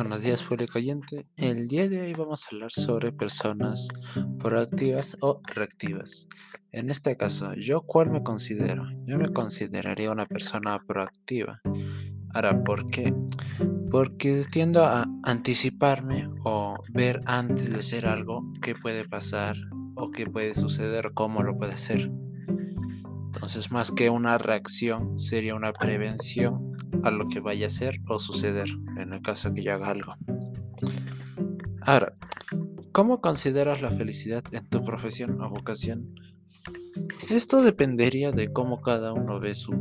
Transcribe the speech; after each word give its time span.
Buenos 0.00 0.22
días, 0.22 0.42
público 0.42 0.78
oyente. 0.78 1.26
El 1.36 1.68
día 1.68 1.86
de 1.86 2.00
hoy 2.00 2.14
vamos 2.14 2.46
a 2.46 2.48
hablar 2.54 2.72
sobre 2.72 3.12
personas 3.12 3.88
proactivas 4.38 5.18
o 5.20 5.42
reactivas. 5.44 6.26
En 6.72 6.88
este 6.88 7.16
caso, 7.16 7.52
¿yo 7.52 7.82
cuál 7.82 8.08
me 8.08 8.22
considero? 8.22 8.86
Yo 9.04 9.18
me 9.18 9.28
consideraría 9.28 10.10
una 10.10 10.24
persona 10.24 10.78
proactiva. 10.86 11.60
Ahora, 12.32 12.64
¿por 12.64 12.86
qué? 12.86 13.12
Porque 13.90 14.42
tiendo 14.50 14.86
a 14.86 15.06
anticiparme 15.22 16.30
o 16.46 16.76
ver 16.94 17.20
antes 17.26 17.70
de 17.70 17.80
hacer 17.80 18.06
algo 18.06 18.50
qué 18.62 18.74
puede 18.74 19.06
pasar 19.06 19.58
o 19.96 20.08
qué 20.08 20.24
puede 20.24 20.54
suceder, 20.54 21.12
cómo 21.12 21.42
lo 21.42 21.58
puede 21.58 21.74
hacer. 21.74 22.10
Entonces, 23.32 23.70
más 23.70 23.92
que 23.92 24.10
una 24.10 24.38
reacción, 24.38 25.16
sería 25.16 25.54
una 25.54 25.72
prevención 25.72 26.76
a 27.04 27.12
lo 27.12 27.28
que 27.28 27.38
vaya 27.38 27.68
a 27.68 27.70
ser 27.70 28.00
o 28.08 28.18
suceder 28.18 28.68
en 28.96 29.12
el 29.12 29.22
caso 29.22 29.52
que 29.52 29.62
yo 29.62 29.72
haga 29.72 29.92
algo. 29.92 30.14
Ahora, 31.82 32.12
¿cómo 32.90 33.20
consideras 33.20 33.82
la 33.82 33.92
felicidad 33.92 34.42
en 34.50 34.66
tu 34.66 34.82
profesión 34.82 35.40
o 35.40 35.48
vocación? 35.48 36.12
Esto 37.30 37.62
dependería 37.62 38.32
de 38.32 38.52
cómo 38.52 38.78
cada 38.78 39.12
uno 39.12 39.38
ve 39.38 39.54
su 39.54 39.78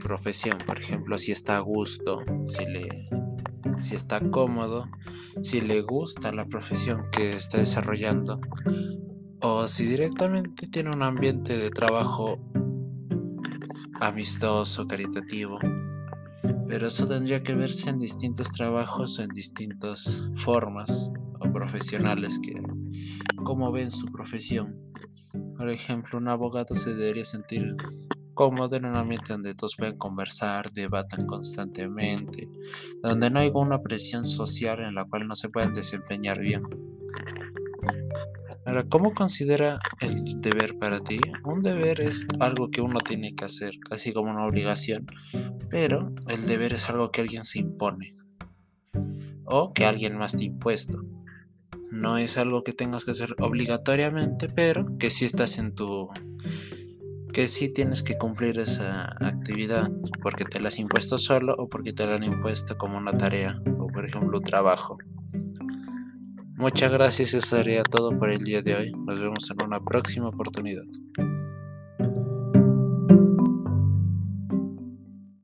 profesión. 0.00 0.56
Por 0.66 0.78
ejemplo, 0.78 1.18
si 1.18 1.32
está 1.32 1.58
a 1.58 1.60
gusto, 1.60 2.24
si 2.46 2.64
le 2.64 3.10
si 3.82 3.94
está 3.94 4.20
cómodo, 4.30 4.86
si 5.42 5.60
le 5.60 5.82
gusta 5.82 6.32
la 6.32 6.46
profesión 6.46 7.02
que 7.12 7.34
está 7.34 7.58
desarrollando 7.58 8.40
o 9.42 9.68
si 9.68 9.84
directamente 9.84 10.66
tiene 10.66 10.90
un 10.90 11.02
ambiente 11.02 11.56
de 11.56 11.70
trabajo 11.70 12.38
amistoso, 14.00 14.86
caritativo. 14.86 15.58
Pero 16.68 16.86
eso 16.86 17.06
tendría 17.06 17.42
que 17.42 17.54
verse 17.54 17.90
en 17.90 17.98
distintos 17.98 18.50
trabajos 18.50 19.18
o 19.18 19.22
en 19.22 19.30
distintas 19.30 20.28
formas 20.36 21.12
o 21.40 21.52
profesionales 21.52 22.38
que 22.42 22.60
cómo 23.44 23.72
ven 23.72 23.90
su 23.90 24.06
profesión. 24.06 24.76
Por 25.56 25.70
ejemplo, 25.70 26.18
un 26.18 26.28
abogado 26.28 26.74
se 26.74 26.94
debería 26.94 27.24
sentir 27.24 27.76
cómodo 28.34 28.76
en 28.76 28.86
un 28.86 28.96
ambiente 28.96 29.32
donde 29.32 29.54
todos 29.54 29.76
pueden 29.76 29.96
conversar, 29.96 30.72
debatan 30.72 31.26
constantemente, 31.26 32.48
donde 33.02 33.30
no 33.30 33.40
hay 33.40 33.50
una 33.52 33.82
presión 33.82 34.24
social 34.24 34.80
en 34.80 34.94
la 34.94 35.04
cual 35.04 35.26
no 35.26 35.34
se 35.34 35.50
pueden 35.50 35.74
desempeñar 35.74 36.40
bien. 36.40 36.62
Ahora, 38.66 38.84
¿cómo 38.84 39.14
considera 39.14 39.80
el 40.00 40.40
deber 40.40 40.78
para 40.78 41.00
ti? 41.00 41.18
Un 41.44 41.62
deber 41.62 42.00
es 42.00 42.26
algo 42.40 42.70
que 42.70 42.82
uno 42.82 43.00
tiene 43.00 43.34
que 43.34 43.46
hacer, 43.46 43.78
casi 43.88 44.12
como 44.12 44.30
una 44.30 44.46
obligación, 44.46 45.06
pero 45.70 46.12
el 46.28 46.46
deber 46.46 46.74
es 46.74 46.88
algo 46.90 47.10
que 47.10 47.22
alguien 47.22 47.42
se 47.42 47.60
impone 47.60 48.10
o 49.46 49.72
que 49.72 49.86
alguien 49.86 50.18
más 50.18 50.36
te 50.36 50.42
ha 50.42 50.46
impuesto. 50.46 51.02
No 51.90 52.18
es 52.18 52.36
algo 52.36 52.62
que 52.62 52.72
tengas 52.72 53.04
que 53.04 53.12
hacer 53.12 53.34
obligatoriamente, 53.40 54.46
pero 54.48 54.84
que 54.98 55.10
sí 55.10 55.24
estás 55.24 55.58
en 55.58 55.74
tu 55.74 56.08
que 57.32 57.46
sí 57.46 57.72
tienes 57.72 58.02
que 58.02 58.18
cumplir 58.18 58.58
esa 58.58 59.04
actividad 59.20 59.88
porque 60.20 60.44
te 60.44 60.58
la 60.58 60.68
has 60.68 60.78
impuesto 60.78 61.16
solo 61.16 61.54
o 61.58 61.68
porque 61.68 61.92
te 61.92 62.04
la 62.04 62.16
han 62.16 62.24
impuesto 62.24 62.76
como 62.76 62.98
una 62.98 63.16
tarea 63.16 63.60
o 63.78 63.86
por 63.86 64.04
ejemplo 64.04 64.38
un 64.38 64.44
trabajo. 64.44 64.98
Muchas 66.60 66.92
gracias, 66.92 67.32
eso 67.32 67.56
sería 67.56 67.82
todo 67.82 68.18
por 68.18 68.30
el 68.30 68.40
día 68.40 68.60
de 68.60 68.74
hoy. 68.74 68.92
Nos 68.92 69.18
vemos 69.18 69.50
en 69.50 69.66
una 69.66 69.80
próxima 69.80 70.28
oportunidad. 70.28 70.84